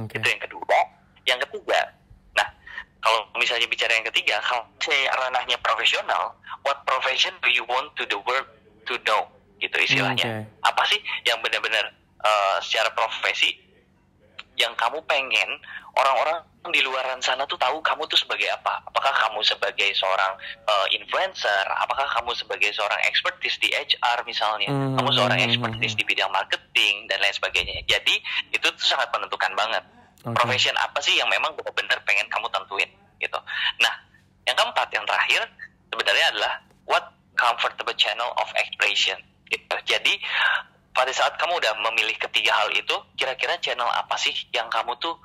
Oke. 0.01 0.17
Itu 0.17 0.25
yang 0.25 0.41
kedua. 0.41 0.77
Yang 1.21 1.39
ketiga, 1.45 1.93
nah 2.33 2.49
kalau 2.97 3.29
misalnya 3.37 3.69
bicara 3.69 3.93
yang 3.93 4.07
ketiga, 4.09 4.41
kalau 4.41 4.65
saya 4.81 5.05
ranahnya 5.21 5.53
profesional, 5.61 6.33
what 6.65 6.81
profession 6.89 7.29
do 7.45 7.49
you 7.53 7.61
want 7.69 7.93
to 7.93 8.09
the 8.09 8.17
world 8.25 8.49
to 8.89 8.97
know? 9.05 9.29
Gitu 9.61 9.77
istilahnya. 9.85 10.25
Hmm, 10.25 10.41
oke. 10.49 10.65
Apa 10.65 10.83
sih 10.89 10.97
yang 11.29 11.37
benar-benar 11.45 11.93
uh, 12.25 12.57
secara 12.57 12.89
profesi 12.97 13.53
yang 14.61 14.73
kamu 14.77 15.01
pengen 15.09 15.49
orang-orang 15.97 16.45
di 16.69 16.79
luaran 16.85 17.17
sana 17.25 17.41
tuh 17.49 17.57
tahu 17.57 17.81
kamu 17.81 18.05
tuh 18.05 18.21
sebagai 18.21 18.45
apa? 18.53 18.85
Apakah 18.85 19.09
kamu 19.25 19.41
sebagai 19.41 19.89
seorang 19.97 20.37
uh, 20.69 20.87
influencer? 20.93 21.65
Apakah 21.81 22.05
kamu 22.13 22.37
sebagai 22.37 22.69
seorang 22.77 23.01
expertise 23.09 23.57
di 23.57 23.73
HR 23.73 24.21
misalnya? 24.29 24.69
Hmm, 24.69 24.93
Kamu 24.93 25.09
seorang 25.09 25.41
hmm, 25.41 25.49
expertise 25.49 25.97
hmm. 25.97 25.99
di 25.99 26.05
bidang 26.05 26.29
marketing 26.29 27.09
dan 27.09 27.17
lain 27.17 27.33
sebagainya. 27.33 27.81
Jadi 27.89 28.15
itu 28.53 28.67
tuh 28.69 28.85
sangat 28.85 29.09
menentukan 29.09 29.49
banget. 29.57 29.83
Oke. 30.21 30.37
Profession 30.37 30.77
apa 30.77 31.01
sih 31.01 31.17
yang 31.17 31.25
memang 31.33 31.57
benar-benar 31.57 31.97
pengen 32.05 32.29
kamu 32.29 32.45
tentuin 32.53 32.89
gitu. 33.17 33.39
Nah, 33.81 33.93
yang 34.45 34.53
keempat 34.53 34.93
yang 34.93 35.05
terakhir 35.09 35.41
sebenarnya 35.89 36.25
adalah 36.37 36.53
what 36.85 37.05
comfortable 37.33 37.97
channel 37.97 38.29
of 38.37 38.47
expression 38.53 39.17
gitu. 39.49 39.75
Jadi 39.89 40.13
pada 40.91 41.11
saat 41.15 41.39
kamu 41.39 41.59
udah 41.59 41.73
memilih 41.91 42.15
ketiga 42.19 42.51
hal 42.51 42.69
itu, 42.75 42.95
kira-kira 43.15 43.55
channel 43.63 43.87
apa 43.87 44.15
sih 44.19 44.35
yang 44.51 44.67
kamu 44.67 44.95
tuh 44.99 45.15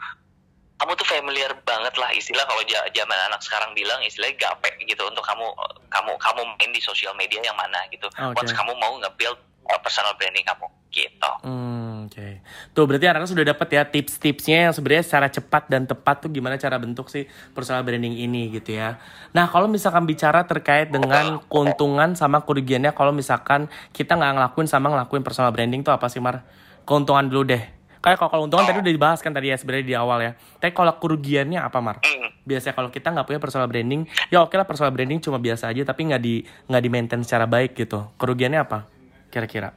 kamu 0.76 0.92
tuh 0.92 1.08
familiar 1.08 1.56
banget 1.64 1.96
lah 1.96 2.12
istilah 2.12 2.44
kalau 2.44 2.60
zaman 2.68 3.18
anak 3.32 3.40
sekarang 3.40 3.72
bilang 3.72 3.96
istilahnya 4.04 4.36
gape 4.36 4.76
gitu 4.84 5.08
untuk 5.08 5.24
kamu 5.24 5.48
kamu 5.88 6.12
kamu 6.20 6.40
main 6.44 6.70
di 6.70 6.80
sosial 6.84 7.16
media 7.16 7.40
yang 7.40 7.56
mana 7.56 7.80
gitu. 7.88 8.04
Oke. 8.12 8.36
Once 8.36 8.52
kamu 8.52 8.76
mau 8.76 8.92
nge-build 9.00 9.40
uh, 9.72 9.80
personal 9.80 10.12
branding 10.20 10.44
kamu 10.44 10.68
gitu. 10.92 11.32
Hmm, 11.40 12.04
oke. 12.04 12.28
Tuh 12.72 12.84
berarti 12.84 13.06
anak 13.08 13.28
sudah 13.28 13.44
dapat 13.46 13.68
ya 13.72 13.82
tips-tipsnya 13.86 14.68
yang 14.68 14.72
sebenarnya 14.74 15.04
secara 15.04 15.26
cepat 15.30 15.68
dan 15.70 15.84
tepat 15.84 16.24
tuh 16.24 16.30
gimana 16.32 16.56
cara 16.56 16.76
bentuk 16.76 17.10
sih 17.10 17.26
personal 17.52 17.82
branding 17.82 18.16
ini 18.16 18.50
gitu 18.54 18.76
ya. 18.76 18.98
Nah 19.32 19.48
kalau 19.50 19.66
misalkan 19.66 20.04
bicara 20.04 20.44
terkait 20.44 20.88
dengan 20.88 21.42
keuntungan 21.46 22.14
sama 22.14 22.42
kerugiannya 22.42 22.94
kalau 22.96 23.10
misalkan 23.10 23.70
kita 23.90 24.16
nggak 24.16 24.32
ngelakuin 24.38 24.68
sama 24.70 24.92
ngelakuin 24.92 25.22
personal 25.24 25.50
branding 25.50 25.82
tuh 25.82 25.94
apa 25.94 26.06
sih 26.08 26.22
Mar? 26.22 26.46
Keuntungan 26.86 27.26
dulu 27.26 27.54
deh. 27.54 27.62
Kayak 28.06 28.22
kalau 28.22 28.46
keuntungan 28.46 28.62
tadi 28.70 28.78
udah 28.78 28.94
dibahas 28.94 29.18
kan 29.18 29.34
tadi 29.34 29.50
ya 29.50 29.58
sebenarnya 29.58 29.86
di 29.90 29.96
awal 29.98 30.18
ya. 30.22 30.32
Tapi 30.62 30.70
kalau 30.70 30.94
kerugiannya 30.94 31.58
apa 31.58 31.78
Mar? 31.82 31.98
Hmm. 32.06 32.30
Biasanya 32.46 32.78
kalau 32.78 32.94
kita 32.94 33.10
nggak 33.10 33.26
punya 33.26 33.40
personal 33.42 33.66
branding, 33.66 34.06
ya 34.30 34.46
oke 34.46 34.54
lah 34.54 34.62
personal 34.62 34.94
branding 34.94 35.18
cuma 35.18 35.42
biasa 35.42 35.74
aja 35.74 35.82
tapi 35.82 36.06
nggak 36.06 36.22
di 36.22 36.46
nggak 36.70 36.82
di 36.86 36.90
maintain 36.92 37.18
secara 37.26 37.50
baik 37.50 37.74
gitu. 37.74 38.06
Kerugiannya 38.14 38.62
apa? 38.62 38.86
Kira-kira? 39.34 39.74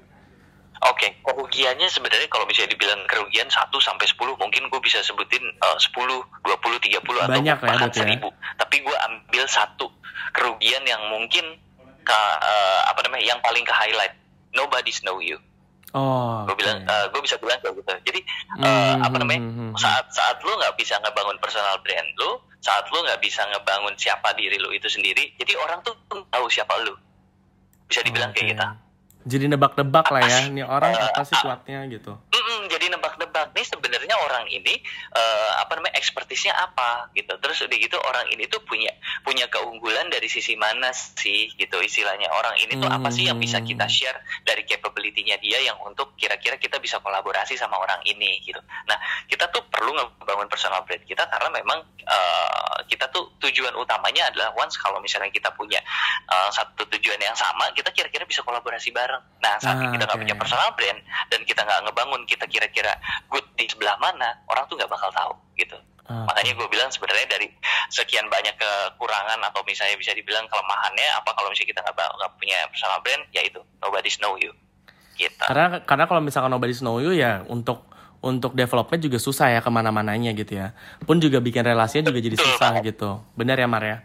Oke, 0.85 1.08
kerugiannya 1.49 1.89
sebenarnya 1.89 2.29
kalau 2.29 2.45
bisa 2.45 2.61
dibilang 2.69 3.01
kerugian 3.09 3.49
1 3.49 3.73
sampai 3.81 4.05
10 4.05 4.21
mungkin 4.37 4.69
gue 4.69 4.81
bisa 4.85 5.01
sebutin 5.01 5.41
uh, 5.65 5.81
10, 5.81 5.97
20, 6.45 6.45
30 6.45 7.01
atau 7.01 7.25
Banyak 7.25 7.57
ya 7.57 7.65
bahkan 7.65 7.89
ya. 7.89 8.21
1000. 8.21 8.21
Tapi 8.61 8.75
gue 8.85 8.95
ambil 9.09 9.43
satu 9.49 9.89
kerugian 10.37 10.85
yang 10.85 11.01
mungkin 11.09 11.57
ke 12.05 12.19
uh, 12.37 12.81
apa 12.85 13.01
namanya 13.01 13.33
yang 13.33 13.41
paling 13.41 13.65
ke 13.65 13.73
highlight. 13.73 14.13
Nobody's 14.53 15.01
know 15.01 15.17
you. 15.17 15.41
Oh. 15.97 16.45
Gue 16.45 16.53
bilang 16.61 16.85
uh, 16.85 17.09
gue 17.09 17.21
bisa 17.25 17.41
bilang 17.41 17.57
kayak 17.65 17.81
gitu. 17.81 18.13
Jadi 18.13 18.19
uh, 18.61 18.93
Hmm, 18.93 19.09
apa 19.09 19.15
namanya? 19.17 19.41
hmm, 19.41 19.53
hmm. 19.57 19.71
Saat 19.81 20.13
saat 20.13 20.37
lu 20.45 20.53
nggak 20.53 20.77
bisa 20.77 21.01
ngebangun 21.01 21.41
personal 21.41 21.81
brand 21.81 22.09
lu, 22.21 22.37
saat 22.61 22.85
lu 22.93 23.01
nggak 23.01 23.25
bisa 23.25 23.41
ngebangun 23.49 23.97
siapa 23.97 24.37
diri 24.37 24.61
lu 24.61 24.69
itu 24.69 24.85
sendiri, 24.85 25.33
jadi 25.41 25.57
orang 25.57 25.81
tuh 25.81 25.97
tahu 26.13 26.45
siapa 26.45 26.77
lu. 26.85 26.93
Bisa 27.89 28.05
dibilang 28.05 28.29
kayak 28.37 28.45
Oke. 28.45 28.53
gitu. 28.53 28.65
Jadi 29.27 29.51
nebak-nebak 29.51 30.07
lah 30.15 30.23
ya, 30.23 30.47
sih? 30.47 30.47
ini 30.47 30.63
orang 30.63 30.95
apa 30.95 31.27
sih 31.27 31.35
kuatnya 31.43 31.83
gitu. 31.91 32.15
Mm-mm, 32.31 32.71
jadi 32.71 32.95
nebak-nebak 32.95 33.51
nih 33.51 33.67
sebenarnya 33.67 34.15
orang 34.15 34.47
ini 34.47 34.79
eh, 35.11 35.51
apa 35.59 35.75
namanya 35.75 35.99
ekspertisnya 35.99 36.55
apa 36.55 37.11
gitu 37.11 37.35
terus 37.43 37.59
udah 37.59 37.75
gitu 37.75 37.97
orang 37.99 38.29
ini 38.31 38.47
tuh 38.47 38.63
punya 38.63 38.93
punya 39.27 39.49
keunggulan 39.51 40.07
dari 40.07 40.31
sisi 40.31 40.55
mana 40.55 40.95
sih 40.95 41.51
gitu 41.59 41.81
istilahnya 41.81 42.31
orang 42.31 42.55
ini 42.63 42.79
tuh 42.79 42.87
apa 42.87 43.11
sih 43.11 43.27
yang 43.27 43.35
bisa 43.35 43.59
kita 43.59 43.89
Hmm. 43.89 43.91
share 43.91 44.19
dari 44.45 44.61
capability-nya 44.69 45.41
dia 45.41 45.59
yang 45.65 45.75
untuk 45.81 46.13
kira-kira 46.13 46.61
kita 46.61 46.77
bisa 46.77 47.01
kolaborasi 47.01 47.57
sama 47.57 47.75
orang 47.81 47.99
ini 48.05 48.39
gitu 48.45 48.61
nah 48.85 48.95
kita 49.25 49.49
tuh 49.49 49.65
perlu 49.65 49.97
ngebangun 49.97 50.45
personal 50.45 50.85
brand 50.85 51.01
kita 51.09 51.25
karena 51.25 51.49
memang 51.49 51.81
eh, 52.05 52.77
kita 52.85 53.09
tuh 53.09 53.33
tujuan 53.41 53.73
utamanya 53.75 54.29
adalah 54.29 54.53
once 54.53 54.77
kalau 54.77 55.01
misalnya 55.01 55.33
kita 55.33 55.49
punya 55.57 55.81
eh, 56.29 56.49
satu 56.53 56.85
tujuan 56.95 57.17
yang 57.17 57.35
sama 57.35 57.67
kita 57.73 57.89
kira-kira 57.91 58.23
bisa 58.29 58.45
kolaborasi 58.45 58.93
bareng 58.93 59.08
nah 59.39 59.55
saat 59.57 59.77
Ah, 59.77 59.89
kita 59.89 60.03
nggak 60.03 60.15
oke. 60.15 60.23
punya 60.23 60.35
personal 60.35 60.69
brand 60.75 60.99
dan 61.27 61.41
kita 61.43 61.61
nggak 61.61 61.79
ngebangun 61.87 62.21
kita 62.25 62.45
kira-kira 62.45 62.93
good 63.27 63.45
di 63.55 63.65
sebelah 63.65 63.95
mana 63.97 64.35
orang 64.45 64.67
tuh 64.67 64.75
nggak 64.75 64.89
bakal 64.89 65.09
tahu 65.09 65.33
gitu 65.55 65.77
Ah, 66.05 66.25
makanya 66.25 66.57
gue 66.57 66.67
bilang 66.67 66.89
sebenarnya 66.89 67.29
dari 67.29 67.53
sekian 67.87 68.25
banyak 68.27 68.57
kekurangan 68.57 69.37
atau 69.45 69.61
misalnya 69.61 69.93
bisa 69.93 70.09
dibilang 70.11 70.41
kelemahannya 70.49 71.05
apa 71.13 71.37
kalau 71.37 71.53
misalnya 71.53 71.69
kita 71.69 71.81
nggak 71.85 72.31
punya 72.35 72.57
personal 72.65 72.97
brand 72.99 73.21
ya 73.29 73.45
itu 73.45 73.61
nobody's 73.77 74.17
know 74.17 74.33
you 74.33 74.49
gitu 75.13 75.37
Karena 75.37 75.85
karena 75.85 76.09
kalau 76.09 76.17
misalkan 76.19 76.49
nobody 76.49 76.73
know 76.81 76.97
you 76.97 77.13
ya 77.13 77.45
untuk 77.45 77.85
untuk 78.19 78.51
development 78.51 78.99
juga 78.99 79.15
susah 79.15 79.47
ya 79.47 79.59
ke 79.61 79.69
mana-mananya 79.71 80.33
gitu 80.33 80.59
ya. 80.59 80.75
Pun 80.99 81.23
juga 81.23 81.39
bikin 81.39 81.63
relasinya 81.63 82.11
juga 82.11 82.19
jadi 82.19 82.35
susah 82.35 82.83
gitu. 82.83 83.23
Benar 83.31 83.55
ya 83.55 83.67
Mar 83.69 83.79
ya? 83.79 83.97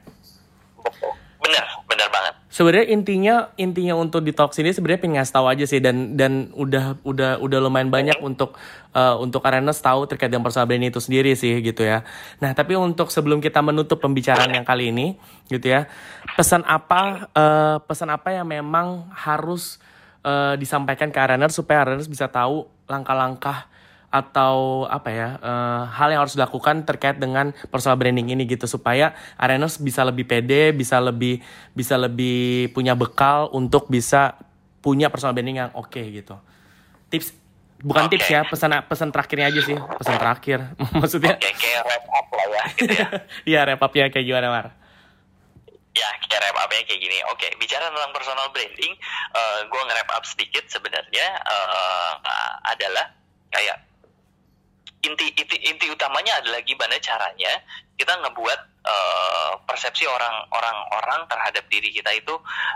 Sebenarnya 2.55 2.87
intinya 2.95 3.51
intinya 3.59 3.99
untuk 3.99 4.23
di 4.23 4.31
talk 4.31 4.55
sini 4.55 4.71
sebenarnya 4.71 5.03
pengen 5.03 5.19
ngasih 5.19 5.35
tahu 5.35 5.47
aja 5.51 5.67
sih 5.67 5.83
dan 5.83 6.15
dan 6.15 6.55
udah 6.55 7.03
udah 7.03 7.43
udah 7.43 7.59
lumayan 7.59 7.91
banyak 7.91 8.15
untuk 8.23 8.55
uh, 8.95 9.19
untuk 9.19 9.43
arenas 9.43 9.83
tahu 9.83 10.07
terkait 10.07 10.31
dengan 10.31 10.47
personal 10.47 10.71
branding 10.71 10.95
itu 10.95 11.03
sendiri 11.03 11.35
sih 11.35 11.59
gitu 11.59 11.83
ya. 11.83 12.07
Nah 12.39 12.55
tapi 12.55 12.79
untuk 12.79 13.11
sebelum 13.11 13.43
kita 13.43 13.59
menutup 13.59 13.99
pembicaraan 13.99 14.55
yang 14.55 14.63
kali 14.63 14.95
ini 14.95 15.19
gitu 15.51 15.67
ya, 15.67 15.91
pesan 16.39 16.63
apa 16.63 17.27
uh, 17.35 17.83
pesan 17.83 18.15
apa 18.15 18.31
yang 18.31 18.47
memang 18.47 19.11
harus 19.11 19.83
uh, 20.23 20.55
disampaikan 20.55 21.11
ke 21.11 21.19
arenas 21.19 21.59
supaya 21.59 21.83
arenas 21.83 22.07
bisa 22.07 22.31
tahu 22.31 22.71
langkah-langkah 22.87 23.67
atau 24.15 24.87
apa 24.87 25.11
ya 25.11 25.29
eh, 25.43 25.83
hal 25.91 26.15
yang 26.15 26.23
harus 26.23 26.39
dilakukan 26.39 26.87
terkait 26.87 27.19
dengan 27.19 27.51
personal 27.67 27.99
branding 27.99 28.31
ini 28.31 28.47
gitu 28.47 28.71
supaya 28.71 29.11
arenas 29.35 29.83
bisa 29.83 30.07
lebih 30.07 30.23
pede 30.23 30.71
bisa 30.71 31.03
lebih 31.03 31.43
bisa 31.75 31.99
lebih 31.99 32.71
punya 32.71 32.95
bekal 32.95 33.51
untuk 33.51 33.91
bisa 33.91 34.39
punya 34.79 35.11
personal 35.11 35.35
branding 35.35 35.67
yang 35.67 35.71
oke 35.75 35.99
gitu. 35.99 36.39
Tips 37.11 37.35
bukan 37.83 38.07
Oke. 38.07 38.17
tips 38.17 38.29
ya 38.31 38.41
pesan 38.47 38.71
pesan 38.87 39.11
terakhirnya 39.11 39.51
aja 39.51 39.61
sih 39.67 39.75
pesan 39.75 40.15
terakhir. 40.23 40.59
Maksudnya 41.03 41.35
oke 41.35 41.51
kayak 41.59 41.83
wrap 41.83 42.07
up 42.15 42.29
lah 42.31 42.47
ya 42.47 42.65
gitu 42.79 42.95
ya. 42.95 43.09
Ya 43.59 43.61
wrap 43.67 43.83
up-nya 43.83 44.15
kayak 44.15 44.27
gimana 44.31 44.47
Mar? 44.47 44.67
Ya 45.91 46.09
kayak 46.23 46.39
wrap 46.39 46.59
up-nya 46.63 46.87
kayak 46.87 47.01
gini. 47.03 47.19
Oke 47.35 47.51
bicara 47.59 47.91
tentang 47.91 48.15
personal 48.15 48.47
branding 48.55 48.95
eh 49.35 49.59
gue 49.67 49.81
nge-wrap 49.91 50.11
up 50.15 50.23
sedikit 50.23 50.71
sebenarnya 50.71 51.27
eh, 51.43 52.13
adalah 52.71 53.11
kayak 53.51 53.94
inti, 55.05 55.27
inti 55.37 55.57
inti 55.69 55.87
utamanya 55.93 56.41
adalah 56.41 56.61
gimana 56.65 56.97
caranya 56.99 57.53
kita 57.95 58.13
ngebuat 58.25 58.61
eh, 58.85 59.53
persepsi 59.65 60.05
orang 60.05 60.49
orang 60.53 60.77
orang 60.99 61.21
terhadap 61.29 61.65
diri 61.69 61.89
kita 61.93 62.11
itu 62.13 62.35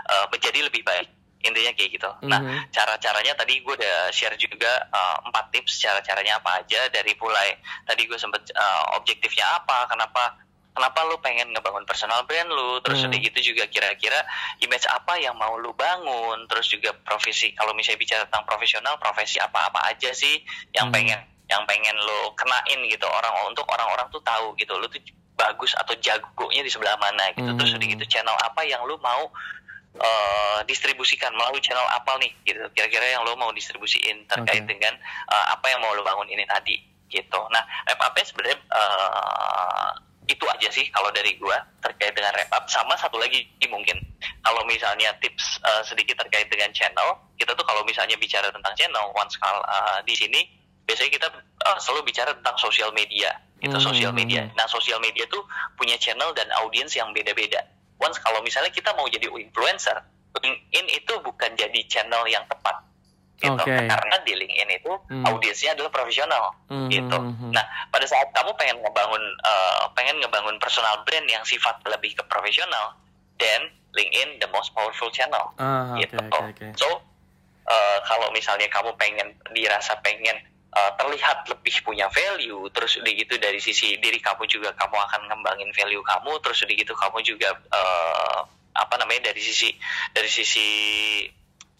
eh, 0.09 0.25
menjadi 0.31 0.59
lebih 0.69 0.81
baik 0.85 1.09
intinya 1.39 1.71
kayak 1.71 1.91
gitu. 1.95 2.11
Nah, 2.27 2.43
Mhm. 2.43 2.67
cara-caranya 2.75 3.31
tadi 3.31 3.63
gue 3.63 3.71
udah 3.71 4.11
share 4.11 4.35
juga 4.35 4.91
uh, 4.91 5.23
empat 5.23 5.55
tips 5.55 5.79
cara-caranya 5.79 6.35
apa 6.35 6.59
aja 6.59 6.91
dari 6.91 7.15
mulai 7.15 7.55
tadi 7.87 8.03
gue 8.11 8.19
sempet 8.19 8.51
uh, 8.59 8.99
objektifnya 8.99 9.47
apa, 9.55 9.87
kenapa 9.87 10.35
kenapa 10.75 10.99
lu 11.07 11.15
pengen 11.23 11.55
ngebangun 11.55 11.87
personal 11.87 12.27
brand 12.27 12.51
lu, 12.51 12.83
terus 12.83 12.99
Hmm. 13.03 13.07
udah 13.07 13.19
gitu 13.23 13.55
juga 13.55 13.71
kira-kira 13.71 14.19
image 14.59 14.83
apa 14.91 15.15
yang 15.15 15.31
mau 15.39 15.55
lu 15.55 15.71
bangun, 15.71 16.43
terus 16.51 16.67
juga 16.67 16.91
profesi 17.07 17.55
kalau 17.55 17.71
misalnya 17.71 18.03
bicara 18.03 18.23
tentang 18.27 18.43
profesional, 18.43 18.99
profesi 18.99 19.39
apa-apa 19.39 19.95
aja 19.95 20.11
sih 20.11 20.43
yang 20.75 20.91
Hmm. 20.91 20.95
pengen 20.99 21.19
yang 21.49 21.65
pengen 21.65 21.97
lu 21.97 22.29
kenain 22.37 22.79
gitu 22.85 23.05
orang 23.09 23.33
untuk 23.49 23.65
orang-orang 23.67 24.05
tuh 24.13 24.21
tahu 24.21 24.53
gitu, 24.55 24.73
lu 24.77 24.85
tuh 24.87 25.01
bagus 25.33 25.73
atau 25.75 25.95
jagonya 25.97 26.61
di 26.61 26.71
sebelah 26.71 26.95
mana 26.99 27.31
gitu, 27.33 27.49
terus 27.57 27.71
Hmm. 27.73 27.79
udah 27.81 27.87
gitu 27.95 28.05
channel 28.11 28.37
apa 28.43 28.61
yang 28.67 28.83
lu 28.85 28.95
mau 29.01 29.27
eh, 29.97 30.59
distribusikan 30.69 31.33
melalui 31.33 31.59
channel 31.65 31.85
apa 31.89 32.13
nih 32.21 32.29
gitu 32.45 32.61
kira-kira 32.77 33.09
yang 33.09 33.25
lo 33.25 33.33
mau 33.33 33.49
distribusiin 33.49 34.21
terkait 34.29 34.61
Oke. 34.63 34.69
dengan 34.77 34.93
eh, 35.33 35.45
apa 35.49 35.65
yang 35.65 35.81
mau 35.81 35.91
lo 35.97 36.05
bangun 36.05 36.29
ini 36.29 36.45
tadi 36.45 36.77
gitu 37.09 37.41
nah 37.49 37.63
wrap 37.89 37.97
up 38.05 38.15
sebenarnya 38.21 38.57
eh, 38.61 39.89
itu 40.29 40.45
aja 40.45 40.69
sih 40.69 40.85
kalau 40.93 41.09
dari 41.09 41.33
gua 41.41 41.57
terkait 41.81 42.13
dengan 42.13 42.29
wrap 42.37 42.53
up 42.53 42.69
sama 42.69 42.93
satu 43.01 43.17
lagi 43.17 43.49
mungkin 43.65 43.97
kalau 44.45 44.61
misalnya 44.69 45.09
tips 45.17 45.57
eh, 45.65 45.81
sedikit 45.81 46.21
terkait 46.21 46.45
dengan 46.53 46.69
channel 46.69 47.17
kita 47.41 47.57
tuh 47.57 47.65
kalau 47.65 47.81
misalnya 47.81 48.13
bicara 48.21 48.45
tentang 48.53 48.73
channel 48.77 49.09
once 49.17 49.35
eh, 49.41 49.99
di 50.05 50.13
sini 50.13 50.41
biasanya 50.89 51.11
kita 51.13 51.27
eh, 51.37 51.77
selalu 51.77 52.09
bicara 52.09 52.33
tentang 52.33 52.57
sosial 52.57 52.89
media 52.89 53.29
itu 53.61 53.77
Hmm. 53.77 53.85
sosial 53.85 54.09
media 54.09 54.49
nah 54.57 54.65
sosial 54.65 54.97
media 54.97 55.29
tuh 55.29 55.45
punya 55.77 55.93
channel 56.01 56.33
dan 56.33 56.49
audiens 56.57 56.89
yang 56.91 57.13
beda-beda 57.13 57.61
once 57.99 58.17
kalau 58.17 58.39
misalnya 58.39 58.71
kita 58.71 58.95
mau 58.95 59.05
jadi 59.05 59.27
influencer, 59.27 59.99
LinkedIn 60.39 60.87
itu 60.87 61.13
bukan 61.19 61.51
jadi 61.51 61.79
channel 61.91 62.23
yang 62.31 62.47
tepat. 62.47 62.79
Gitu. 63.35 63.51
Oke. 63.51 63.75
Karena 63.75 64.15
di 64.23 64.39
LinkedIn 64.39 64.71
itu 64.71 64.91
Hmm. 65.11 65.27
audiensnya 65.27 65.75
adalah 65.75 65.91
profesional 65.91 66.55
Mhm. 66.71 66.87
gitu. 66.87 67.17
Nah, 67.51 67.63
pada 67.91 68.07
saat 68.07 68.31
kamu 68.31 68.55
pengen 68.55 68.79
ngebangun 68.79 69.19
eh, 69.19 69.83
pengen 69.99 70.15
ngebangun 70.23 70.55
personal 70.63 71.03
brand 71.03 71.27
yang 71.27 71.43
sifat 71.43 71.83
lebih 71.91 72.15
ke 72.15 72.23
profesional, 72.31 72.95
then 73.35 73.67
LinkedIn 73.91 74.39
the 74.39 74.47
most 74.55 74.71
powerful 74.71 75.11
channel 75.11 75.51
Ah, 75.59 75.99
gitu. 75.99 76.15
oke 76.15 76.55
oke. 76.55 76.67
So 76.79 76.87
eh, 77.67 77.99
kalau 78.07 78.31
misalnya 78.31 78.71
kamu 78.71 78.95
pengen 78.95 79.35
dirasa 79.51 79.99
pengen 79.99 80.39
eh, 80.69 80.91
terlihat 80.97 81.49
lebih 81.49 81.75
punya 81.81 82.05
value, 82.13 82.69
terus 82.69 82.97
udah 83.01 83.13
gitu 83.13 83.35
dari 83.41 83.57
sisi 83.57 83.97
diri 83.97 84.21
kamu 84.21 84.45
juga 84.45 84.69
kamu 84.77 84.97
akan 84.97 85.21
ngembangin 85.29 85.69
value 85.73 86.03
kamu, 86.05 86.37
terus 86.45 86.61
udah 86.65 86.75
gitu 86.77 86.93
kamu 86.93 87.17
juga 87.25 87.49
eh, 87.57 88.39
apa 88.77 88.95
namanya 89.01 89.33
dari 89.33 89.41
sisi 89.41 89.73
dari 90.13 90.29
sisi 90.29 90.67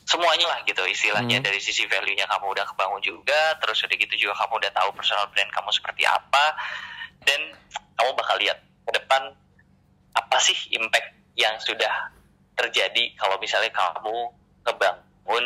semuanya 0.09 0.49
lah 0.49 0.59
gitu 0.65 0.81
istilahnya 0.89 1.37
Hmm. 1.37 1.45
dari 1.45 1.61
sisi 1.61 1.85
value-nya 1.85 2.25
kamu 2.25 2.49
udah 2.49 2.65
kebangun 2.73 2.97
juga, 3.05 3.53
terus 3.61 3.77
udah 3.85 3.93
gitu 3.93 4.15
juga 4.17 4.33
kamu 4.41 4.57
udah 4.57 4.71
tahu 4.73 4.89
personal 4.97 5.29
brand 5.29 5.53
kamu 5.53 5.69
seperti 5.69 6.03
apa, 6.09 6.57
dan 7.29 7.53
kamu 7.93 8.09
bakal 8.17 8.35
lihat 8.41 8.57
ke 8.89 8.91
depan 8.97 9.21
apa 10.17 10.37
sih 10.41 10.57
impact 10.73 11.13
yang 11.37 11.53
sudah 11.61 12.09
terjadi 12.57 13.13
kalau 13.21 13.37
misalnya 13.37 13.69
kamu 13.69 14.33
ngebangun 14.65 15.45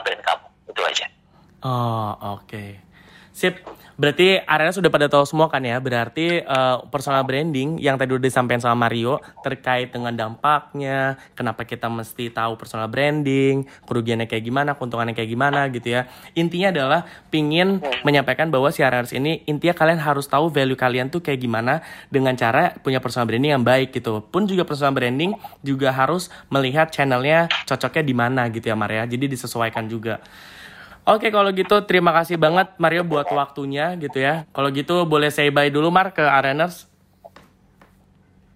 brand 0.00 0.22
kamu 0.22 0.46
itu 0.70 0.82
aja. 0.86 1.06
Oh, 1.64 2.12
oke. 2.36 2.76
Sip. 3.32 3.56
Berarti 3.94 4.42
arena 4.42 4.74
sudah 4.74 4.90
pada 4.90 5.06
tahu 5.06 5.22
semua 5.22 5.46
kan 5.46 5.62
ya? 5.62 5.78
Berarti 5.78 6.42
eh, 6.42 6.76
personal 6.90 7.22
branding 7.22 7.78
yang 7.78 7.94
tadi 7.94 8.10
udah 8.10 8.26
disampaikan 8.26 8.58
sama 8.58 8.86
Mario 8.86 9.22
terkait 9.46 9.94
dengan 9.94 10.10
dampaknya, 10.10 11.14
kenapa 11.38 11.62
kita 11.62 11.86
mesti 11.86 12.26
tahu 12.34 12.58
personal 12.58 12.90
branding, 12.90 13.70
kerugiannya 13.86 14.26
kayak 14.26 14.44
gimana, 14.44 14.74
keuntungannya 14.74 15.14
kayak 15.14 15.30
gimana 15.30 15.70
gitu 15.70 15.94
ya. 15.94 16.10
Intinya 16.34 16.74
adalah 16.74 17.00
pingin 17.30 17.78
menyampaikan 18.02 18.50
bahwa 18.50 18.74
si 18.74 18.82
Areners 18.82 19.14
ini 19.14 19.46
intinya 19.46 19.78
kalian 19.78 20.02
harus 20.02 20.26
tahu 20.26 20.50
value 20.50 20.74
kalian 20.74 21.14
tuh 21.14 21.22
kayak 21.22 21.38
gimana 21.38 21.86
dengan 22.10 22.34
cara 22.34 22.74
punya 22.82 22.98
personal 22.98 23.30
branding 23.30 23.54
yang 23.54 23.64
baik 23.64 23.94
gitu. 23.94 24.26
Pun 24.26 24.50
juga 24.50 24.66
personal 24.66 24.90
branding 24.90 25.38
juga 25.62 25.94
harus 25.94 26.34
melihat 26.50 26.90
channelnya 26.90 27.46
cocoknya 27.62 28.02
di 28.02 28.14
mana 28.14 28.50
gitu 28.50 28.66
ya 28.68 28.74
Maria. 28.74 29.06
Jadi 29.06 29.30
disesuaikan 29.30 29.86
juga. 29.86 30.18
Oke 31.04 31.28
kalau 31.28 31.52
gitu 31.52 31.84
terima 31.84 32.16
kasih 32.16 32.40
banget 32.40 32.72
Mario 32.80 33.04
buat 33.04 33.28
waktunya 33.28 33.92
gitu 34.00 34.16
ya. 34.16 34.48
Kalau 34.56 34.72
gitu 34.72 35.04
boleh 35.04 35.28
say 35.28 35.52
bye 35.52 35.68
dulu 35.68 35.92
Mar 35.92 36.16
ke 36.16 36.24
Areners. 36.24 36.88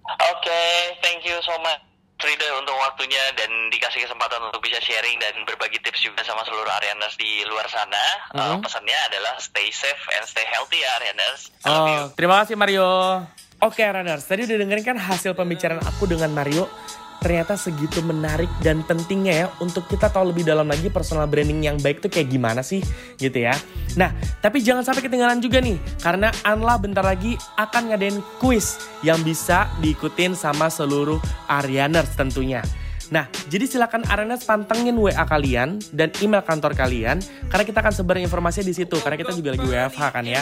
Oke, 0.09 0.61
thank 1.05 1.21
you 1.21 1.37
so 1.45 1.53
much 1.61 1.77
Frida 2.19 2.51
untuk 2.59 2.75
waktunya 2.75 3.21
dan 3.31 3.47
dikasih 3.71 4.03
kesempatan 4.03 4.43
untuk 4.43 4.59
bisa 4.59 4.75
sharing 4.81 5.15
dan 5.23 5.31
berbagi 5.47 5.79
tips 5.79 6.03
juga 6.03 6.19
sama 6.19 6.43
seluruh 6.43 6.67
Arianers 6.67 7.15
di 7.15 7.47
luar 7.47 7.63
sana. 7.69 8.03
Uh, 8.33 8.41
Mhm. 8.51 8.65
pesannya 8.65 8.97
adalah 9.07 9.39
stay 9.39 9.71
safe 9.71 10.03
and 10.17 10.27
stay 10.27 10.43
healthy 10.43 10.83
ya 10.83 10.89
Arianers. 10.99 11.41
Oh, 11.63 12.11
terima 12.17 12.43
kasih 12.43 12.59
Mario. 12.59 12.89
Oke 13.61 13.87
Areners, 13.87 14.25
tadi 14.25 14.43
udah 14.43 14.57
dengerin 14.57 14.83
kan 14.83 14.97
hasil 14.99 15.31
pembicaraan 15.31 15.79
aku 15.79 16.11
dengan 16.11 16.31
Mario. 16.33 16.67
Ternyata 17.19 17.59
segitu 17.59 17.99
menarik 17.99 18.47
dan 18.63 18.79
pentingnya 18.87 19.33
ya 19.35 19.47
untuk 19.59 19.85
kita 19.91 20.07
tahu 20.07 20.31
lebih 20.31 20.47
dalam 20.47 20.71
lagi 20.71 20.87
personal 20.87 21.27
branding 21.27 21.67
yang 21.67 21.77
baik 21.79 21.99
tuh 21.99 22.07
kayak 22.07 22.31
gimana 22.31 22.63
sih 22.63 22.79
gitu 23.19 23.43
ya. 23.43 23.51
Nah, 23.99 24.15
tapi 24.39 24.63
jangan 24.63 24.87
sampai 24.87 25.03
ketinggalan 25.03 25.43
juga 25.43 25.59
nih 25.59 25.75
karena 25.99 26.31
Anla 26.47 26.79
bentar 26.79 27.03
lagi 27.03 27.35
akan 27.59 27.91
ngadain 27.91 28.23
quiz 28.39 28.79
yang 29.03 29.19
bisa 29.19 29.67
diikutin 29.83 30.31
sama 30.31 30.71
seluruh 30.71 31.19
Arianers 31.51 32.15
tentunya. 32.15 32.63
Nah, 33.09 33.25
jadi 33.49 33.65
silakan 33.65 34.05
Arenas 34.05 34.45
pantengin 34.45 34.93
WA 34.93 35.25
kalian 35.25 35.81
dan 35.89 36.13
email 36.21 36.45
kantor 36.45 36.77
kalian 36.77 37.17
karena 37.49 37.63
kita 37.65 37.81
akan 37.81 37.93
sebar 37.93 38.17
informasinya 38.21 38.69
di 38.69 38.75
situ 38.77 38.97
karena 39.01 39.17
kita 39.17 39.33
juga 39.33 39.57
lagi 39.57 39.65
WFH 39.65 40.01
kan 40.13 40.25
ya. 40.25 40.41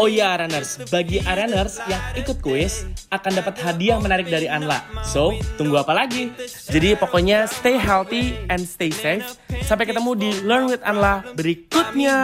Oh 0.00 0.08
iya 0.08 0.32
Areners, 0.34 0.80
bagi 0.88 1.20
Areners 1.22 1.78
yang 1.86 2.00
ikut 2.16 2.40
kuis 2.40 2.88
akan 3.12 3.32
dapat 3.36 3.54
hadiah 3.60 4.00
menarik 4.00 4.26
dari 4.26 4.48
Anla. 4.48 4.80
So, 5.04 5.36
tunggu 5.60 5.76
apa 5.78 5.92
lagi? 5.92 6.32
Jadi 6.72 6.96
pokoknya 6.96 7.46
stay 7.46 7.76
healthy 7.76 8.34
and 8.48 8.64
stay 8.64 8.90
safe. 8.90 9.36
Sampai 9.62 9.84
ketemu 9.84 10.10
di 10.16 10.30
Learn 10.42 10.72
with 10.72 10.82
Anla 10.82 11.22
berikutnya. 11.36 12.16